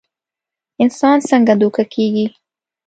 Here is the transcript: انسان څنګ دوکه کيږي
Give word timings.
انسان 0.83 1.17
څنګ 1.29 1.47
دوکه 1.61 1.83
کيږي 1.93 2.25